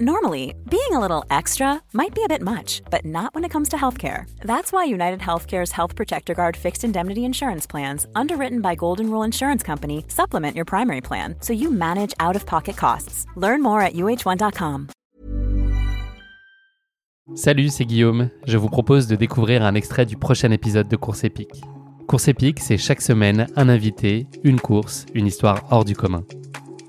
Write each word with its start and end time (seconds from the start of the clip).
Normally, 0.00 0.56
being 0.68 0.90
a 0.90 0.98
little 0.98 1.24
extra 1.30 1.80
might 1.92 2.16
be 2.16 2.24
a 2.24 2.28
bit 2.28 2.42
much, 2.42 2.82
but 2.90 3.04
not 3.04 3.32
when 3.32 3.44
it 3.44 3.50
comes 3.52 3.68
to 3.68 3.76
healthcare. 3.76 4.24
That's 4.40 4.72
why 4.72 4.82
United 4.82 5.20
Healthcare's 5.20 5.70
Health 5.70 5.94
Protector 5.94 6.34
Guard 6.34 6.56
fixed 6.56 6.82
indemnity 6.82 7.24
insurance 7.24 7.64
plans, 7.64 8.04
underwritten 8.16 8.60
by 8.60 8.74
Golden 8.74 9.08
Rule 9.08 9.22
Insurance 9.22 9.62
Company, 9.62 10.04
supplement 10.08 10.56
your 10.56 10.64
primary 10.64 11.00
plan 11.00 11.36
so 11.38 11.52
you 11.52 11.70
manage 11.70 12.12
out 12.18 12.34
of 12.34 12.44
pocket 12.44 12.76
costs. 12.76 13.24
Learn 13.36 13.62
more 13.62 13.82
at 13.82 13.92
uh1.com. 13.92 14.88
Salut, 17.36 17.68
c'est 17.68 17.84
Guillaume. 17.84 18.30
Je 18.48 18.58
vous 18.58 18.68
propose 18.68 19.06
de 19.06 19.14
découvrir 19.14 19.62
un 19.62 19.76
extrait 19.76 20.06
du 20.06 20.16
prochain 20.16 20.50
épisode 20.50 20.88
de 20.88 20.96
Course 20.96 21.22
épique. 21.22 21.62
Course 22.08 22.26
épique, 22.26 22.58
c'est 22.58 22.78
chaque 22.78 23.00
semaine 23.00 23.46
un 23.54 23.68
invité, 23.68 24.26
une 24.42 24.58
course, 24.58 25.06
une 25.14 25.28
histoire 25.28 25.62
hors 25.70 25.84
du 25.84 25.94
commun. 25.94 26.24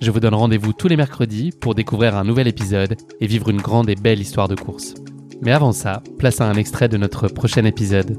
Je 0.02 0.12
vous 0.12 0.20
donne 0.20 0.36
rendez-vous 0.36 0.74
tous 0.74 0.88
les 0.88 0.98
mercredis 0.98 1.52
pour 1.52 1.74
découvrir 1.74 2.16
un 2.16 2.24
nouvel 2.24 2.48
épisode 2.48 2.96
et 3.22 3.28
vivre 3.28 3.50
une 3.50 3.62
grande 3.62 3.90
et 3.90 3.96
belle 3.96 4.20
histoire 4.20 4.48
de 4.48 4.56
course. 4.56 4.94
Mais 5.42 5.52
avant 5.52 5.72
ça, 5.72 6.04
place 6.18 6.42
à 6.42 6.46
un 6.46 6.56
extrait 6.56 6.90
de 6.90 6.98
notre 6.98 7.28
prochain 7.28 7.64
épisode. 7.66 8.18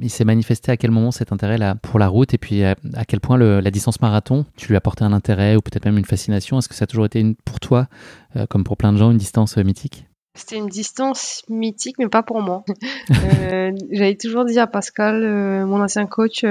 Il 0.00 0.10
s'est 0.10 0.24
manifesté 0.24 0.70
à 0.70 0.76
quel 0.76 0.90
moment 0.90 1.10
cet 1.10 1.32
intérêt 1.32 1.58
pour 1.82 1.98
la 1.98 2.08
route 2.08 2.34
et 2.34 2.38
puis 2.38 2.62
à, 2.62 2.76
quel 3.06 3.20
point 3.20 3.36
la 3.36 3.70
distance 3.70 4.00
marathon, 4.00 4.44
tu 4.56 4.68
lui 4.68 4.76
apporté 4.76 5.04
un 5.04 5.12
intérêt 5.12 5.56
ou 5.56 5.60
peut-être 5.60 5.86
même 5.86 5.98
une 5.98 6.04
fascination 6.04 6.58
Est-ce 6.58 6.68
que 6.68 6.74
ça 6.74 6.84
a 6.84 6.86
toujours 6.86 7.06
été 7.06 7.24
pour 7.44 7.58
toi, 7.58 7.88
euh, 8.36 8.46
comme 8.46 8.64
pour 8.64 8.76
plein 8.76 8.92
de 8.92 8.98
gens, 8.98 9.10
une 9.10 9.18
distance 9.18 9.58
euh, 9.58 9.64
mythique? 9.64 10.08
C'était 10.38 10.56
une 10.56 10.68
distance 10.68 11.42
mythique, 11.48 11.96
mais 11.98 12.08
pas 12.08 12.22
pour 12.22 12.40
moi. 12.40 12.64
euh, 13.10 13.72
J'avais 13.90 14.14
toujours 14.14 14.44
dit 14.44 14.58
à 14.60 14.68
Pascal, 14.68 15.24
euh, 15.24 15.66
mon 15.66 15.82
ancien 15.82 16.06
coach, 16.06 16.44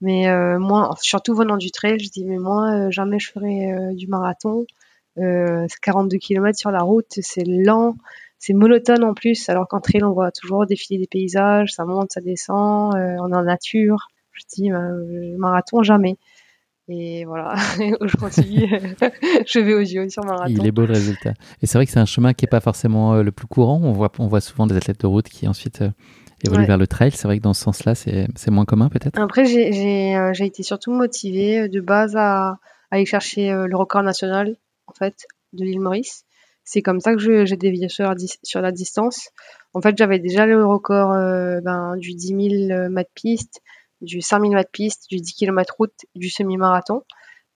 mais 0.00 0.28
euh, 0.28 0.58
moi, 0.58 0.94
surtout 1.00 1.34
venant 1.34 1.56
du 1.56 1.70
trail, 1.70 1.98
je 1.98 2.10
dis 2.10 2.24
mais 2.24 2.38
moi 2.38 2.70
euh, 2.72 2.90
jamais 2.90 3.18
je 3.18 3.30
ferai 3.30 3.72
euh, 3.72 3.94
du 3.94 4.06
marathon. 4.06 4.64
42 5.16 6.16
km 6.16 6.58
sur 6.58 6.70
la 6.70 6.80
route, 6.80 7.04
c'est 7.20 7.44
lent, 7.44 7.94
c'est 8.38 8.54
monotone 8.54 9.04
en 9.04 9.12
plus. 9.12 9.50
Alors 9.50 9.68
qu'en 9.68 9.80
trail, 9.80 10.02
on 10.02 10.12
voit 10.12 10.30
toujours 10.30 10.64
défiler 10.64 10.98
des 10.98 11.06
paysages, 11.06 11.74
ça 11.74 11.84
monte, 11.84 12.12
ça 12.12 12.22
descend, 12.22 12.94
on 12.94 13.32
est 13.32 13.36
en 13.36 13.42
nature. 13.42 14.08
Je 14.32 14.44
dis 14.50 14.70
marathon 15.36 15.82
jamais. 15.82 16.16
Et 16.88 17.26
voilà, 17.26 17.54
aujourd'hui, 18.00 18.66
je 19.46 19.58
vais 19.58 19.74
au 19.74 19.84
JO 19.84 20.08
sur 20.08 20.24
marathon. 20.24 20.54
Il 20.56 20.66
est 20.66 20.72
beau 20.72 20.86
le 20.86 20.94
résultat. 20.94 21.34
Et 21.60 21.66
c'est 21.66 21.76
vrai 21.76 21.84
que 21.84 21.92
c'est 21.92 22.00
un 22.00 22.06
chemin 22.06 22.32
qui 22.32 22.46
n'est 22.46 22.50
pas 22.50 22.60
forcément 22.60 23.16
le 23.16 23.30
plus 23.30 23.46
courant. 23.46 23.78
On 23.82 23.92
voit, 23.92 24.10
on 24.18 24.26
voit 24.26 24.40
souvent 24.40 24.66
des 24.66 24.76
athlètes 24.76 25.02
de 25.02 25.06
route 25.06 25.28
qui 25.28 25.46
ensuite 25.46 25.84
évoluer 26.44 26.66
vers 26.66 26.78
le 26.78 26.86
trail. 26.86 27.12
C'est 27.12 27.26
vrai 27.26 27.38
que 27.38 27.42
dans 27.42 27.54
ce 27.54 27.62
sens-là, 27.62 27.94
c'est 27.94 28.50
moins 28.50 28.64
commun 28.64 28.88
peut-être? 28.88 29.18
Après, 29.18 29.42
euh, 29.44 30.32
j'ai 30.32 30.44
été 30.44 30.62
surtout 30.62 30.92
motivée 30.92 31.60
euh, 31.60 31.68
de 31.68 31.80
base 31.80 32.16
à, 32.16 32.58
aller 32.90 33.06
chercher 33.06 33.50
euh, 33.50 33.66
le 33.66 33.76
record 33.76 34.02
national 34.02 34.56
en 34.86 34.92
fait 34.92 35.26
de 35.52 35.64
l'île 35.64 35.80
Maurice. 35.80 36.24
C'est 36.64 36.82
comme 36.82 37.00
ça 37.00 37.14
que 37.14 37.44
j'ai 37.44 37.56
dévié 37.56 37.88
sur 37.88 38.04
la, 38.04 38.14
sur 38.42 38.60
la 38.60 38.70
distance. 38.70 39.30
En 39.74 39.80
fait, 39.80 39.96
j'avais 39.96 40.18
déjà 40.18 40.46
le 40.46 40.64
record 40.64 41.10
ben, 41.62 41.96
du 41.96 42.14
10 42.14 42.68
000 42.68 42.90
mètres 42.90 43.10
piste, 43.14 43.60
du 44.00 44.20
5 44.20 44.40
000 44.42 44.54
mètres 44.54 44.70
piste, 44.70 45.06
du 45.08 45.16
10 45.16 45.32
km 45.32 45.74
route, 45.78 45.94
du 46.14 46.28
semi-marathon. 46.28 47.02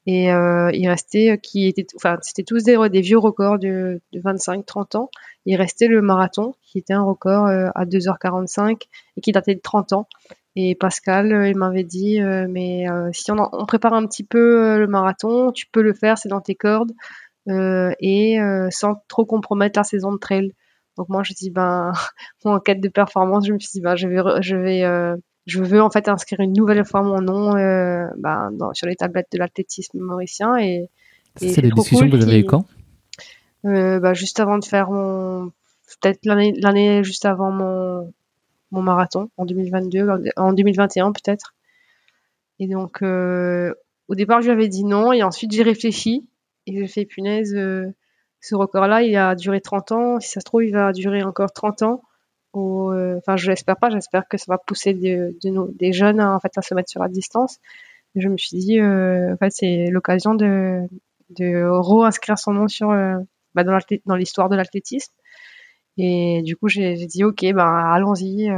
Et 0.06 0.30
euh, 0.30 0.70
il 0.74 0.86
restait, 0.88 1.38
qui 1.42 1.66
était, 1.66 1.86
enfin, 1.96 2.18
c'était 2.20 2.42
tous 2.42 2.62
des, 2.62 2.76
des, 2.90 3.00
vieux 3.00 3.18
records 3.18 3.58
de, 3.58 4.00
de 4.12 4.20
25-30 4.20 4.98
ans. 4.98 5.10
Il 5.46 5.56
restait 5.56 5.88
le 5.88 6.02
marathon, 6.02 6.54
qui 6.62 6.78
était 6.78 6.92
un 6.92 7.02
record 7.02 7.46
euh, 7.46 7.68
à 7.74 7.86
2h45 7.86 8.82
et 9.16 9.20
qui 9.20 9.32
datait 9.32 9.54
de 9.54 9.60
30 9.60 9.92
ans. 9.94 10.08
Et 10.56 10.74
Pascal, 10.74 11.32
euh, 11.32 11.48
il 11.48 11.56
m'avait 11.56 11.84
dit, 11.84 12.20
euh, 12.20 12.46
mais 12.48 12.86
si 13.12 13.32
on, 13.32 13.36
on, 13.52 13.66
prépare 13.66 13.94
un 13.94 14.06
petit 14.06 14.24
peu 14.24 14.78
le 14.78 14.86
marathon, 14.86 15.52
tu 15.52 15.66
peux 15.66 15.82
le 15.82 15.94
faire, 15.94 16.18
c'est 16.18 16.28
dans 16.28 16.40
tes 16.40 16.54
cordes, 16.54 16.92
et 17.48 18.38
sans 18.70 18.94
trop 19.08 19.24
compromettre 19.24 19.78
la 19.78 19.84
saison 19.84 20.12
de 20.12 20.18
trail. 20.18 20.52
Donc 20.96 21.08
moi, 21.08 21.22
je 21.24 21.32
dis, 21.32 21.50
ben, 21.50 21.92
en 22.44 22.60
quête 22.60 22.80
de 22.80 22.88
performance, 22.88 23.46
je 23.46 23.52
me 23.52 23.58
suis 23.58 23.70
dit, 23.72 23.80
ben, 23.80 23.96
je 23.96 24.08
vais, 24.08 24.42
je 24.42 24.56
vais 24.56 25.16
je 25.46 25.62
veux 25.62 25.82
en 25.82 25.90
fait 25.90 26.08
inscrire 26.08 26.40
une 26.40 26.52
nouvelle 26.52 26.84
fois 26.84 27.02
mon 27.02 27.20
nom 27.20 27.56
euh, 27.56 28.06
bah, 28.16 28.50
sur 28.72 28.86
les 28.86 28.96
tablettes 28.96 29.28
de 29.32 29.38
l'athlétisme 29.38 29.98
mauricien. 29.98 30.56
Et, 30.56 30.88
c'est 31.36 31.60
des 31.60 31.70
discussions 31.70 32.08
que 32.08 32.16
vous 32.16 32.22
avez 32.22 32.40
eues 32.40 32.44
quand? 32.44 32.64
Euh, 33.64 33.98
bah, 33.98 34.14
Juste 34.14 34.40
avant 34.40 34.58
de 34.58 34.64
faire 34.64 34.90
mon. 34.90 35.52
Peut-être 36.00 36.20
l'année 36.24 37.04
juste 37.04 37.24
avant 37.24 37.50
mon, 37.50 38.12
mon 38.70 38.82
marathon, 38.82 39.30
en 39.36 39.44
2022, 39.44 40.08
en 40.36 40.52
2021 40.52 41.12
peut-être. 41.12 41.54
Et 42.58 42.66
donc, 42.66 43.02
euh, 43.02 43.74
au 44.08 44.14
départ, 44.14 44.40
je 44.40 44.46
lui 44.46 44.52
avais 44.52 44.68
dit 44.68 44.84
non, 44.84 45.12
et 45.12 45.22
ensuite 45.22 45.52
j'ai 45.52 45.62
réfléchi, 45.62 46.26
et 46.66 46.78
j'ai 46.78 46.86
fait 46.86 47.04
punaise, 47.04 47.54
ce 48.40 48.54
record-là, 48.54 49.02
il 49.02 49.14
a 49.16 49.34
duré 49.34 49.60
30 49.60 49.92
ans, 49.92 50.20
si 50.20 50.30
ça 50.30 50.40
se 50.40 50.44
trouve, 50.44 50.64
il 50.64 50.72
va 50.72 50.92
durer 50.92 51.22
encore 51.22 51.52
30 51.52 51.82
ans. 51.82 52.02
Euh, 52.56 53.18
enfin, 53.18 53.36
je 53.36 53.50
l'espère 53.50 53.76
pas, 53.76 53.90
j'espère 53.90 54.28
que 54.28 54.36
ça 54.36 54.46
va 54.48 54.58
pousser 54.58 54.94
de, 54.94 55.36
des 55.78 55.92
jeunes 55.92 56.20
hein, 56.20 56.34
en 56.34 56.40
fait, 56.40 56.56
à 56.56 56.62
se 56.62 56.74
mettre 56.74 56.90
sur 56.90 57.02
la 57.02 57.08
distance. 57.08 57.58
je 58.14 58.28
me 58.28 58.36
suis 58.36 58.58
dit, 58.58 58.80
euh, 58.80 59.34
en 59.34 59.36
fait, 59.36 59.50
c'est 59.50 59.86
l'occasion 59.90 60.34
de, 60.34 60.80
de 61.30 61.64
re-inscrire 61.68 62.38
son 62.38 62.52
nom 62.52 62.68
sur, 62.68 62.90
euh, 62.90 63.18
bah, 63.54 63.64
dans 63.64 64.16
l'histoire 64.16 64.48
de 64.48 64.56
l'athlétisme. 64.56 65.12
Et 65.96 66.42
du 66.42 66.56
coup, 66.56 66.68
j'ai 66.68 66.94
dit, 67.06 67.24
ok, 67.24 67.44
bah, 67.54 67.92
allons-y. 67.92 68.48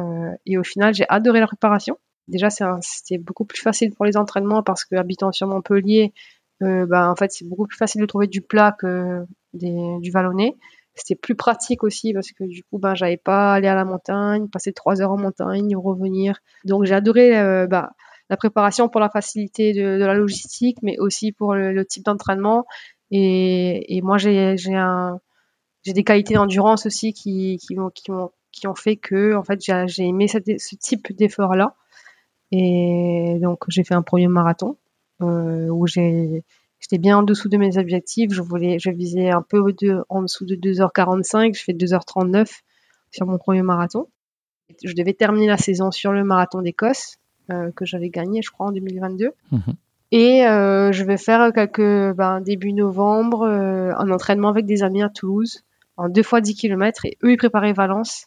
et 0.47 0.59
au 0.59 0.65
final, 0.65 0.95
j'ai 0.95 1.07
adoré 1.09 1.41
la 1.41 1.47
préparation. 1.47 1.99
Déjà, 2.29 2.49
c'était 2.51 3.19
beaucoup 3.19 3.45
plus 3.45 3.61
facile 3.61 3.93
pour 3.95 4.05
les 4.05 4.17
entraînements 4.17 4.63
parce 4.63 4.85
que 4.85 4.97
habitant 4.97 5.33
sur 5.33 5.47
Montpellier, 5.47 6.15
bah, 6.61 7.11
en 7.11 7.17
fait, 7.17 7.31
c'est 7.33 7.47
beaucoup 7.47 7.67
plus 7.67 7.77
facile 7.77 8.01
de 8.01 8.07
trouver 8.07 8.27
du 8.27 8.41
plat 8.41 8.75
que 8.79 9.25
du 9.53 10.11
vallonné. 10.11 10.57
C'était 10.97 11.15
plus 11.15 11.35
pratique 11.35 11.85
aussi 11.85 12.15
parce 12.15 12.33
que 12.33 12.45
du 12.45 12.65
coup, 12.65 12.79
ben, 12.79 12.95
j'avais 12.95 13.19
pas 13.19 13.53
aller 13.53 13.69
à 13.69 13.75
la 13.75 13.85
montagne, 13.85 14.49
passer 14.49 14.73
trois 14.73 15.03
heures 15.03 15.13
en 15.13 15.19
montagne, 15.19 15.77
revenir. 15.77 16.39
Donc 16.65 16.85
j'ai 16.85 16.95
adoré 16.95 17.39
euh, 17.39 17.67
bah, 17.67 17.91
la 18.31 18.37
préparation 18.39 18.89
pour 18.89 19.01
la 19.01 19.11
facilité 19.11 19.75
de, 19.75 19.83
la 19.83 20.15
logistique, 20.15 20.79
mais 20.83 20.99
aussi 20.99 21.33
pour 21.33 21.55
le, 21.55 21.85
type 21.85 22.05
d'entraînement. 22.05 22.65
Et, 23.11 24.01
moi, 24.03 24.17
j'ai 24.17 24.57
j'ai 24.57 25.93
des 25.93 26.03
qualités 26.03 26.35
d'endurance 26.35 26.87
aussi 26.87 27.13
qui, 27.13 27.59
qui, 27.59 27.77
qui, 27.95 28.11
ont, 28.11 28.33
qui 28.51 28.67
ont 28.67 28.75
fait 28.75 28.97
que 28.97 29.35
en 29.35 29.45
fait 29.45 29.61
j'ai 29.61 30.03
aimé 30.03 30.27
cette, 30.27 30.61
ce 30.61 30.75
type 30.77 31.15
d'effort 31.15 31.55
là. 31.55 31.77
Et 32.51 33.39
donc 33.41 33.65
j'ai 33.69 33.85
fait 33.85 33.95
un 33.95 34.03
premier 34.03 34.29
marathon 34.29 34.77
euh, 35.23 35.69
où 35.69 35.87
j'ai 35.87 36.45
J'étais 36.81 36.99
bien 36.99 37.19
en 37.19 37.23
dessous 37.23 37.49
de 37.49 37.57
mes 37.57 37.79
objectifs. 37.79 38.33
Je 38.33 38.43
voulais, 38.43 38.79
je 38.79 38.91
visais 38.91 39.31
un 39.31 39.43
peu 39.43 39.73
de, 39.73 40.03
en 40.09 40.23
dessous 40.23 40.45
de 40.45 40.55
2h45. 40.55 41.57
Je 41.57 41.63
fais 41.63 41.73
2h39 41.73 42.61
sur 43.11 43.27
mon 43.27 43.39
premier 43.39 43.63
marathon. 43.63 44.09
Je 44.85 44.95
devais 44.95 45.15
terminer 45.15 45.47
la 45.47 45.57
saison 45.57 45.91
sur 45.91 46.13
le 46.13 46.25
marathon 46.25 46.61
d'Écosse 46.61 47.17
euh, 47.51 47.71
que 47.71 47.85
j'avais 47.85 48.11
gagné, 48.11 48.43
je 48.43 48.51
crois, 48.51 48.67
en 48.67 48.73
2022. 48.73 49.31
Mhm. 49.53 49.61
Et 50.13 50.47
euh, 50.47 50.93
je 50.93 51.05
vais 51.05 51.17
faire 51.17 51.53
quelques 51.53 52.15
ben, 52.15 52.41
début 52.41 52.73
novembre 52.73 53.43
euh, 53.43 53.93
un 53.97 54.11
entraînement 54.11 54.49
avec 54.49 54.67
des 54.67 54.83
amis 54.83 55.03
à 55.03 55.09
Toulouse 55.09 55.65
en 55.97 56.09
deux 56.09 56.23
fois 56.23 56.41
10 56.41 56.55
km 56.55 57.07
et 57.07 57.19
eux 57.25 57.33
ils 57.33 57.37
préparaient 57.37 57.73
Valence. 57.73 58.27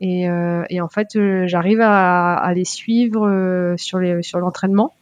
Et, 0.00 0.22
et 0.70 0.80
en 0.80 0.88
fait 0.88 1.10
j'arrive 1.46 1.80
à, 1.80 2.34
à, 2.34 2.54
les 2.54 2.64
suivre 2.64 3.74
sur 3.76 4.38
l'entraînement 4.40 4.94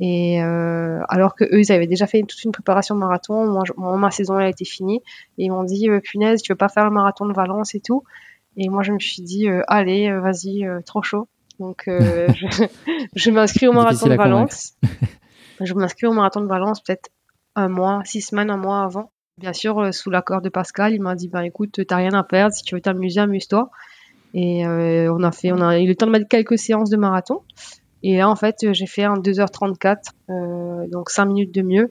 et 0.00 0.42
euh, 0.42 1.00
alors 1.08 1.34
que 1.34 1.44
eux, 1.44 1.60
ils 1.60 1.72
avaient 1.72 1.86
déjà 1.86 2.06
fait 2.06 2.22
toute 2.22 2.42
une 2.44 2.52
préparation 2.52 2.94
de 2.94 3.00
marathon. 3.00 3.46
Moi, 3.76 3.96
ma 3.96 4.10
saison 4.10 4.38
elle 4.38 4.46
a 4.46 4.48
été 4.48 4.64
finie. 4.64 5.02
Et 5.38 5.44
ils 5.44 5.50
m'ont 5.50 5.64
dit, 5.64 5.88
euh, 5.90 6.00
punaise, 6.00 6.42
tu 6.42 6.52
veux 6.52 6.56
pas 6.56 6.68
faire 6.68 6.84
le 6.84 6.90
marathon 6.90 7.26
de 7.26 7.32
Valence 7.32 7.74
et 7.74 7.80
tout? 7.80 8.04
Et 8.56 8.68
moi, 8.68 8.82
je 8.82 8.92
me 8.92 8.98
suis 8.98 9.22
dit, 9.22 9.48
euh, 9.48 9.62
allez, 9.66 10.10
vas-y, 10.20 10.66
trop 10.84 11.02
chaud. 11.02 11.28
Donc, 11.58 11.84
je, 11.86 12.66
je 13.14 13.30
m'inscris 13.30 13.66
au 13.66 13.72
marathon 13.72 14.08
de 14.08 14.14
Valence. 14.14 14.74
je 15.60 15.74
m'inscris 15.74 16.06
au 16.06 16.12
marathon 16.12 16.40
de 16.40 16.46
Valence 16.46 16.80
peut-être 16.80 17.10
un 17.56 17.68
mois, 17.68 18.02
six 18.04 18.20
semaines, 18.20 18.50
un 18.50 18.56
mois 18.56 18.82
avant. 18.82 19.10
Bien 19.38 19.52
sûr, 19.52 19.92
sous 19.94 20.10
l'accord 20.10 20.42
de 20.42 20.48
Pascal, 20.48 20.94
il 20.94 21.00
m'a 21.00 21.14
dit, 21.14 21.28
ben 21.28 21.42
écoute, 21.42 21.80
t'as 21.86 21.96
rien 21.96 22.12
à 22.12 22.22
perdre. 22.22 22.54
Si 22.54 22.62
tu 22.62 22.74
veux 22.76 22.80
t'amuser, 22.80 23.20
amuse-toi. 23.20 23.70
Et 24.34 24.64
on 24.66 25.22
a 25.22 25.32
fait, 25.32 25.50
on 25.50 25.60
a 25.60 25.80
eu 25.80 25.86
le 25.86 25.96
temps 25.96 26.06
de 26.06 26.12
mettre 26.12 26.28
quelques 26.28 26.58
séances 26.58 26.90
de 26.90 26.96
marathon. 26.96 27.42
Et 28.02 28.16
là, 28.16 28.28
en 28.28 28.36
fait, 28.36 28.72
j'ai 28.72 28.86
fait 28.86 29.04
un 29.04 29.16
2h34, 29.16 30.12
euh, 30.30 30.86
donc 30.88 31.10
5 31.10 31.26
minutes 31.26 31.54
de 31.54 31.62
mieux. 31.62 31.90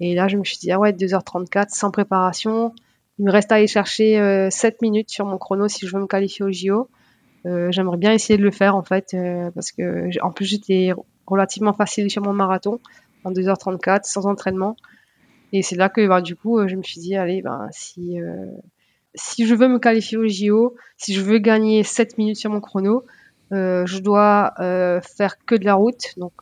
Et 0.00 0.14
là, 0.14 0.28
je 0.28 0.36
me 0.36 0.44
suis 0.44 0.58
dit, 0.58 0.70
ah 0.70 0.78
ouais, 0.78 0.92
2h34, 0.92 1.70
sans 1.70 1.90
préparation. 1.90 2.74
Il 3.18 3.26
me 3.26 3.30
reste 3.30 3.52
à 3.52 3.56
aller 3.56 3.66
chercher 3.66 4.18
euh, 4.18 4.50
7 4.50 4.82
minutes 4.82 5.10
sur 5.10 5.24
mon 5.24 5.38
chrono 5.38 5.68
si 5.68 5.86
je 5.86 5.94
veux 5.94 6.02
me 6.02 6.06
qualifier 6.06 6.44
au 6.44 6.52
JO. 6.52 6.88
Euh, 7.46 7.70
J'aimerais 7.70 7.96
bien 7.96 8.12
essayer 8.12 8.36
de 8.36 8.42
le 8.42 8.50
faire, 8.50 8.76
en 8.76 8.82
fait, 8.82 9.14
euh, 9.14 9.50
parce 9.52 9.72
que, 9.72 10.08
en 10.22 10.32
plus, 10.32 10.46
j'étais 10.46 10.92
relativement 11.26 11.72
facile 11.72 12.10
sur 12.10 12.22
mon 12.22 12.32
marathon, 12.32 12.80
en 13.24 13.32
2h34, 13.32 14.04
sans 14.04 14.26
entraînement. 14.26 14.76
Et 15.52 15.62
c'est 15.62 15.76
là 15.76 15.88
que, 15.88 16.06
bah, 16.06 16.20
du 16.20 16.36
coup, 16.36 16.66
je 16.66 16.76
me 16.76 16.82
suis 16.82 17.00
dit, 17.00 17.16
allez, 17.16 17.42
ben, 17.42 17.68
si, 17.70 18.18
si 19.14 19.46
je 19.46 19.54
veux 19.54 19.68
me 19.68 19.78
qualifier 19.78 20.18
au 20.18 20.26
JO, 20.26 20.74
si 20.96 21.14
je 21.14 21.20
veux 21.20 21.38
gagner 21.38 21.84
7 21.84 22.18
minutes 22.18 22.36
sur 22.38 22.50
mon 22.50 22.60
chrono, 22.60 23.04
euh, 23.52 23.86
je 23.86 23.98
dois 23.98 24.54
euh, 24.60 25.00
faire 25.00 25.36
que 25.44 25.54
de 25.54 25.64
la 25.64 25.74
route, 25.74 26.14
donc 26.16 26.32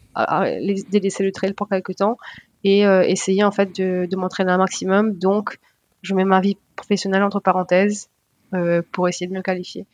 délaisser 0.90 1.22
le 1.24 1.32
trail 1.32 1.52
pour 1.52 1.68
quelques 1.68 1.96
temps. 1.96 2.16
et 2.64 2.82
essayer 2.82 3.42
en 3.44 3.50
fait 3.50 3.74
de, 3.76 4.06
de 4.06 4.16
m'entraîner 4.16 4.52
un 4.52 4.58
maximum. 4.58 5.18
Donc, 5.18 5.58
je 6.02 6.14
mets 6.14 6.24
ma 6.24 6.40
vie 6.40 6.56
professionnelle 6.76 7.22
entre 7.22 7.40
parenthèses 7.40 8.08
pour 8.92 9.08
essayer 9.08 9.26
de 9.26 9.32
me 9.32 9.42
qualifier. 9.42 9.86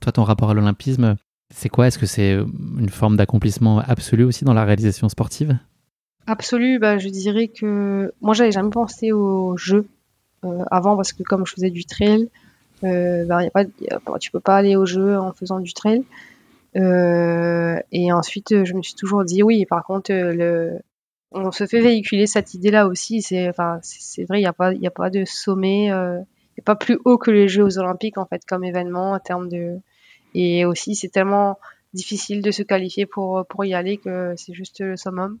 Toi, 0.00 0.12
ton 0.12 0.24
rapport 0.24 0.50
à 0.50 0.54
l'olympisme, 0.54 1.16
c'est 1.54 1.68
quoi? 1.68 1.86
Est-ce 1.86 1.98
que 1.98 2.06
c'est 2.06 2.32
une 2.32 2.90
forme 2.90 3.16
d'accomplissement 3.16 3.78
absolu 3.78 4.24
aussi 4.24 4.44
dans 4.44 4.54
la 4.54 4.64
réalisation 4.64 5.08
sportive? 5.08 5.56
Absolu, 6.26 6.78
bah, 6.78 6.98
je 6.98 7.08
dirais 7.08 7.48
que 7.48 8.12
moi, 8.20 8.34
j'avais 8.34 8.52
jamais 8.52 8.70
pensé 8.70 9.12
aux 9.12 9.56
jeux 9.56 9.86
avant 10.70 10.96
parce 10.96 11.14
que 11.14 11.22
comme 11.22 11.46
je 11.46 11.54
faisais 11.54 11.70
du 11.70 11.86
trail, 11.86 12.28
euh, 12.84 13.24
y 13.26 13.46
a 13.46 13.50
pas, 13.50 13.64
tu 14.18 14.30
peux 14.30 14.40
pas 14.40 14.56
aller 14.56 14.76
aux 14.76 14.86
jeux 14.86 15.18
en 15.18 15.32
faisant 15.32 15.60
du 15.60 15.72
trail. 15.72 16.04
Euh, 16.76 17.78
et 17.92 18.12
ensuite, 18.12 18.64
je 18.64 18.74
me 18.74 18.82
suis 18.82 18.94
toujours 18.94 19.24
dit 19.24 19.42
oui. 19.42 19.64
Par 19.66 19.84
contre, 19.84 20.12
le, 20.12 20.78
on 21.32 21.52
se 21.52 21.66
fait 21.66 21.80
véhiculer 21.80 22.26
cette 22.26 22.54
idée-là 22.54 22.86
aussi. 22.86 23.22
C'est, 23.22 23.48
enfin, 23.48 23.78
c'est 23.82 24.24
vrai, 24.24 24.38
il 24.38 24.42
n'y 24.42 24.46
a 24.48 24.52
pas, 24.52 24.72
il 24.72 24.86
a 24.86 24.90
pas 24.90 25.10
de 25.10 25.24
sommet, 25.24 25.90
euh, 25.92 26.20
il 26.56 26.60
a 26.60 26.64
pas 26.64 26.76
plus 26.76 26.98
haut 27.04 27.18
que 27.18 27.30
les 27.30 27.48
Jeux 27.48 27.78
Olympiques 27.78 28.18
en 28.18 28.26
fait 28.26 28.44
comme 28.46 28.64
événement 28.64 29.12
en 29.12 29.18
termes 29.18 29.48
de. 29.48 29.78
Et 30.34 30.64
aussi, 30.64 30.94
c'est 30.96 31.08
tellement 31.08 31.58
difficile 31.92 32.42
de 32.42 32.50
se 32.50 32.62
qualifier 32.62 33.06
pour 33.06 33.46
pour 33.48 33.64
y 33.64 33.74
aller 33.74 33.98
que 33.98 34.34
c'est 34.36 34.54
juste 34.54 34.80
le 34.80 34.96
summum. 34.96 35.38